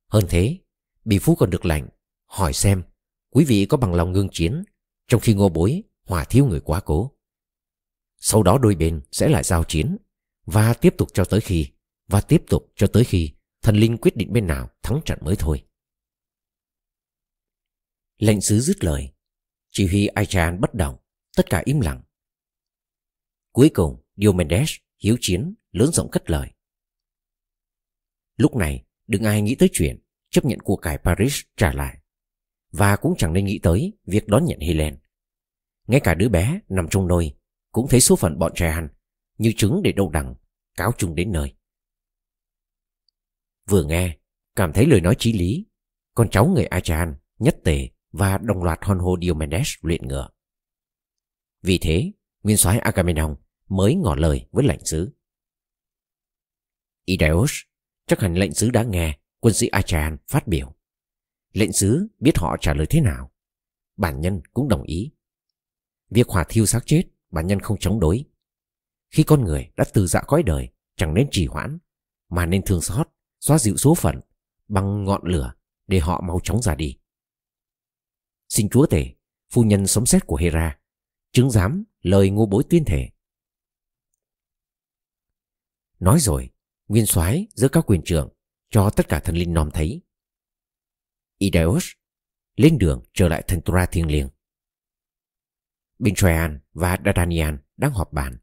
[0.08, 0.58] Hơn thế,
[1.04, 1.84] bị phu còn được lệnh
[2.34, 2.82] hỏi xem
[3.30, 4.64] quý vị có bằng lòng ngưng chiến
[5.08, 7.12] trong khi ngô bối hòa thiếu người quá cố.
[8.18, 9.96] Sau đó đôi bên sẽ lại giao chiến
[10.46, 11.68] và tiếp tục cho tới khi
[12.06, 13.30] và tiếp tục cho tới khi
[13.62, 15.64] thần linh quyết định bên nào thắng trận mới thôi.
[18.18, 19.10] Lệnh sứ dứt lời,
[19.70, 20.96] chỉ huy Aichan bất động,
[21.36, 22.02] tất cả im lặng.
[23.52, 24.70] Cuối cùng, Diomedes
[25.02, 26.50] hiếu chiến, lớn giọng cất lời.
[28.36, 32.03] Lúc này, đừng ai nghĩ tới chuyện chấp nhận của cải Paris trả lại.
[32.78, 34.98] Và cũng chẳng nên nghĩ tới việc đón nhận Helen.
[35.86, 37.36] Ngay cả đứa bé nằm trong nôi
[37.72, 38.88] cũng thấy số phận bọn trẻ hằn
[39.38, 40.34] như trứng để đâu đằng,
[40.76, 41.54] cáo chung đến nơi.
[43.68, 44.18] Vừa nghe,
[44.56, 45.66] cảm thấy lời nói chí lý,
[46.14, 50.28] con cháu người Achan, nhất tề và đồng loạt hon hô Diomedes luyện ngựa.
[51.62, 53.36] Vì thế, nguyên soái Agamemnon
[53.68, 55.16] mới ngỏ lời với lãnh sứ.
[57.04, 57.52] Idaeus,
[58.06, 60.73] chắc hẳn lệnh sứ đã nghe quân sĩ Achan phát biểu.
[61.54, 63.30] Lệnh sứ biết họ trả lời thế nào.
[63.96, 65.12] Bản nhân cũng đồng ý.
[66.10, 68.24] Việc hỏa thiêu xác chết, bản nhân không chống đối.
[69.10, 71.78] Khi con người đã từ dạ cõi đời, chẳng nên trì hoãn,
[72.28, 73.08] mà nên thương xót,
[73.40, 74.20] xóa dịu số phận
[74.68, 75.52] bằng ngọn lửa
[75.86, 76.98] để họ mau chóng ra đi.
[78.48, 79.14] Xin chúa tể,
[79.50, 80.78] phu nhân sống xét của Hera,
[81.32, 83.10] chứng giám lời ngô bối tuyên thể.
[85.98, 86.50] Nói rồi,
[86.88, 88.28] nguyên soái giữa các quyền trưởng
[88.70, 90.02] cho tất cả thần linh nom thấy.
[91.38, 91.86] Idaeus
[92.56, 94.28] lên đường trở lại thành Tura thiêng liêng.
[95.98, 96.14] Bên
[96.72, 98.38] và Dardanian đang họp bàn.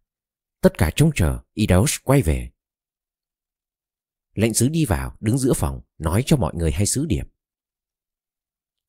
[0.61, 2.51] Tất cả trông chờ Idaeus quay về.
[4.33, 7.23] Lệnh sứ đi vào đứng giữa phòng nói cho mọi người hay sứ điệp.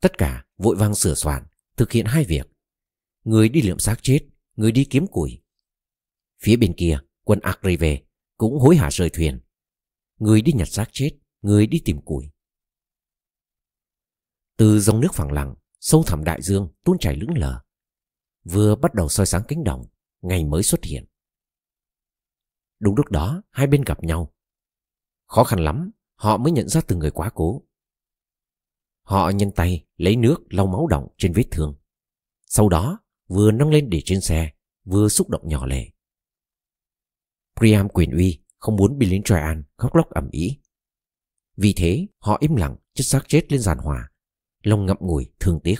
[0.00, 2.46] Tất cả vội vàng sửa soạn, thực hiện hai việc.
[3.24, 4.20] Người đi lượm xác chết,
[4.56, 5.42] người đi kiếm củi.
[6.42, 8.00] Phía bên kia, quân Akrive
[8.36, 9.40] cũng hối hả rời thuyền.
[10.18, 11.10] Người đi nhặt xác chết,
[11.42, 12.30] người đi tìm củi.
[14.56, 17.60] Từ dòng nước phẳng lặng, sâu thẳm đại dương tuôn chảy lững lờ.
[18.44, 19.86] Vừa bắt đầu soi sáng cánh đồng,
[20.20, 21.04] ngày mới xuất hiện.
[22.80, 24.34] Đúng lúc đó, hai bên gặp nhau.
[25.26, 27.62] Khó khăn lắm, họ mới nhận ra từng người quá cố.
[29.02, 31.78] Họ nhân tay lấy nước lau máu động trên vết thương.
[32.46, 34.52] Sau đó, vừa nâng lên để trên xe,
[34.84, 35.90] vừa xúc động nhỏ lệ.
[37.56, 39.22] Priam quyền uy không muốn bị lính
[39.76, 40.60] khóc lóc ẩm ý.
[41.56, 44.11] Vì thế, họ im lặng chất xác chết lên giàn hòa.
[44.62, 45.76] Long ngậm ngùi thương tiếc.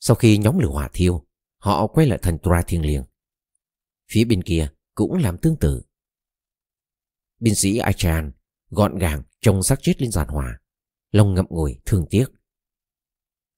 [0.00, 1.26] Sau khi nhóm lửa hỏa thiêu,
[1.58, 3.04] họ quay lại thành Tra thiêng liêng.
[4.10, 5.82] Phía bên kia cũng làm tương tự.
[7.38, 8.32] Binh sĩ Achan
[8.70, 10.60] gọn gàng trông xác chết lên giàn hỏa,
[11.10, 12.26] Long ngậm ngùi thương tiếc.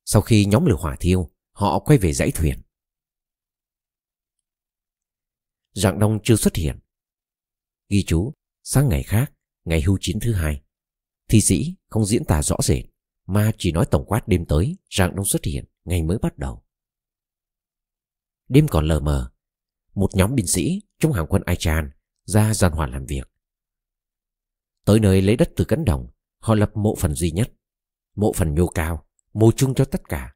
[0.05, 2.63] Sau khi nhóm lửa hỏa thiêu, họ quay về dãy thuyền.
[5.73, 6.79] Dạng Đông chưa xuất hiện.
[7.89, 9.33] Ghi chú, sáng ngày khác,
[9.65, 10.63] ngày hưu chiến thứ hai,
[11.29, 12.85] thi sĩ không diễn tả rõ rệt
[13.27, 16.65] mà chỉ nói tổng quát đêm tới Rạng Đông xuất hiện ngày mới bắt đầu.
[18.49, 19.33] Đêm còn lờ mờ,
[19.95, 21.91] một nhóm binh sĩ trong hàng quân Aichan
[22.25, 23.31] ra gian hoàn làm việc.
[24.85, 27.53] Tới nơi lấy đất từ cánh đồng, họ lập mộ phần duy nhất,
[28.15, 30.35] mộ phần nhô cao, Mộ chung cho tất cả.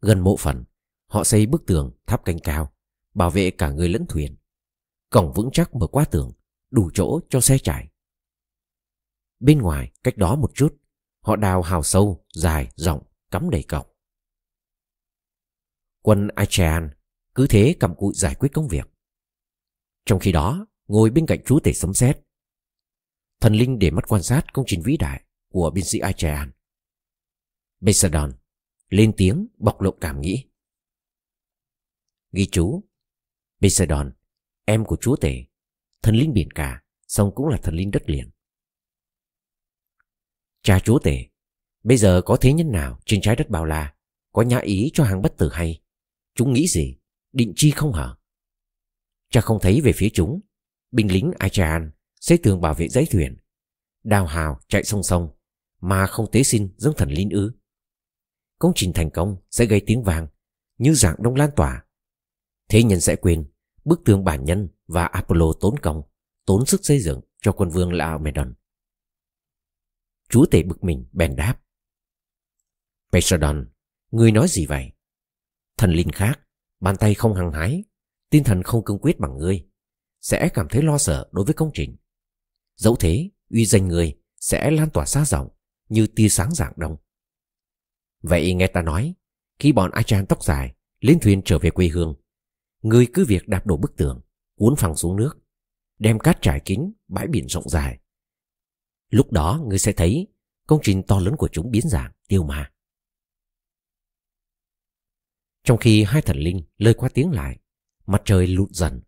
[0.00, 0.64] Gần mộ phần,
[1.06, 2.72] họ xây bức tường tháp canh cao,
[3.14, 4.36] bảo vệ cả người lẫn thuyền.
[5.10, 6.32] Cổng vững chắc mở qua tường,
[6.70, 7.88] đủ chỗ cho xe chạy.
[9.44, 10.76] Bên ngoài, cách đó một chút,
[11.20, 13.92] họ đào hào sâu, dài, rộng, cắm đầy cọc.
[16.02, 16.90] Quân Achean
[17.34, 18.86] cứ thế cầm cụi giải quyết công việc.
[20.06, 22.18] Trong khi đó, ngồi bên cạnh chúa tể sấm sét.
[23.40, 26.50] Thần linh để mắt quan sát công trình vĩ đại của binh sĩ Achean.
[27.80, 28.32] Besadon
[28.88, 30.44] lên tiếng bộc lộ cảm nghĩ.
[32.32, 32.84] Ghi chú
[33.60, 34.12] Poseidon,
[34.64, 35.44] em của chúa tể,
[36.02, 38.33] thần linh biển cả, song cũng là thần linh đất liền.
[40.64, 41.26] Cha chúa tể,
[41.82, 43.94] bây giờ có thế nhân nào trên trái đất bao la,
[44.32, 45.82] có nhã ý cho hàng bất tử hay?
[46.34, 46.98] Chúng nghĩ gì?
[47.32, 48.16] Định chi không hả?
[49.30, 50.40] Cha không thấy về phía chúng,
[50.92, 53.36] binh lính Aichan xây tường bảo vệ dãy thuyền,
[54.04, 55.28] đào hào chạy song song,
[55.80, 57.52] mà không tế xin dâng thần linh ư.
[58.58, 60.26] Công trình thành công sẽ gây tiếng vàng,
[60.78, 61.84] như dạng đông lan tỏa.
[62.68, 63.50] Thế nhân sẽ quên
[63.84, 66.02] bức tường bản nhân và Apollo tốn công,
[66.46, 68.54] tốn sức xây dựng cho quân vương Laomedon.
[70.34, 71.60] Chúa tể bực mình bèn đáp.
[73.12, 73.72] Poseidon,
[74.10, 74.92] ngươi nói gì vậy?
[75.76, 76.40] Thần linh khác,
[76.80, 77.84] bàn tay không hăng hái,
[78.30, 79.66] tinh thần không cương quyết bằng ngươi,
[80.20, 81.96] sẽ cảm thấy lo sợ đối với công trình.
[82.76, 85.48] Dẫu thế, uy danh ngươi sẽ lan tỏa xa rộng
[85.88, 86.96] như tia sáng dạng đông.
[88.22, 89.14] Vậy nghe ta nói,
[89.58, 92.14] khi bọn Achan tóc dài lên thuyền trở về quê hương,
[92.82, 94.20] Ngươi cứ việc đạp đổ bức tường,
[94.56, 95.32] uốn phẳng xuống nước,
[95.98, 97.98] đem cát trải kính bãi biển rộng dài.
[99.14, 100.26] Lúc đó ngươi sẽ thấy
[100.66, 102.72] công trình to lớn của chúng biến dạng, tiêu ma.
[105.64, 107.58] Trong khi hai thần linh lơi qua tiếng lại,
[108.06, 109.00] mặt trời lụt dần.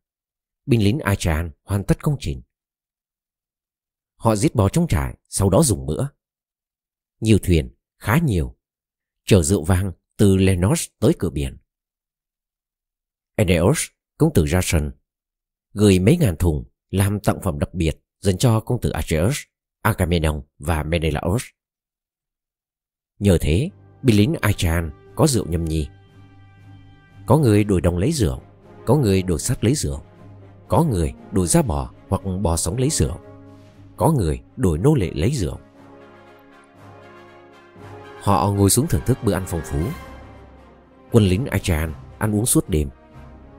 [0.66, 2.42] Binh lính Achan hoàn tất công trình.
[4.14, 6.07] Họ giết bò trong trại, sau đó dùng bữa.
[7.21, 8.57] Nhiều thuyền, khá nhiều,
[9.25, 11.59] chở rượu vang từ Lenos tới cửa biển.
[13.35, 13.87] Eneos,
[14.19, 14.90] công tử Jason,
[15.73, 19.37] gửi mấy ngàn thùng làm tặng phẩm đặc biệt dành cho công tử Acheus,
[19.87, 21.44] Agamemnon và Menelaos.
[23.18, 23.70] Nhờ thế,
[24.03, 25.88] binh lính Aichan có rượu nhâm nhi.
[27.27, 28.42] Có người đổi đồng lấy rượu,
[28.87, 30.01] có người đổi sắt lấy rượu,
[30.68, 33.18] có người đổi da bò hoặc bò sống lấy rượu,
[33.96, 35.59] có người đổi nô lệ lấy rượu.
[38.22, 39.79] Họ ngồi xuống thưởng thức bữa ăn phong phú.
[41.12, 42.88] Quân lính Aichan ăn uống suốt đêm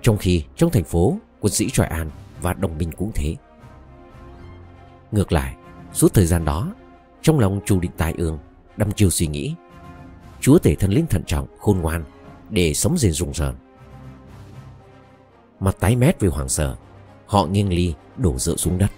[0.02, 2.12] trong khi trong thành phố, quân sĩ Troy An
[2.42, 3.36] và đồng minh cũng thế.
[5.12, 5.56] Ngược lại,
[5.94, 6.74] suốt thời gian đó,
[7.22, 8.40] trong lòng Chu Định Tài Ương
[8.78, 9.56] đăm chiêu suy nghĩ.
[10.42, 12.04] Chúa tể thần linh thận trọng, khôn ngoan
[12.50, 13.56] để sống dền rùng rợn.
[15.60, 16.76] Mặt tái mét vì hoảng sợ,
[17.26, 18.92] họ nghiêng ly đổ rượu xuống đất.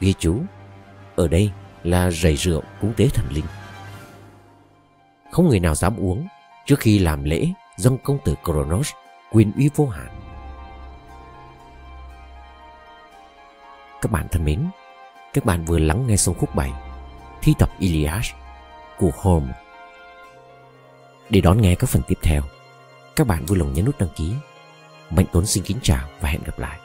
[0.00, 0.40] Ghi chú,
[1.16, 1.50] ở đây
[1.82, 3.44] là rầy rượu cúng tế thần linh.
[5.30, 6.26] Không người nào dám uống
[6.66, 8.90] trước khi làm lễ dâng công tử Kronos
[9.32, 10.08] quyền uy vô hạn.
[14.02, 14.66] Các bạn thân mến,
[15.36, 16.72] các bạn vừa lắng nghe xong khúc 7
[17.42, 18.26] thi tập Iliad
[18.98, 19.54] của Holmes.
[21.30, 22.42] Để đón nghe các phần tiếp theo,
[23.16, 24.34] các bạn vui lòng nhấn nút đăng ký.
[25.10, 26.78] Mạnh Tuấn xin kính chào và hẹn gặp lại.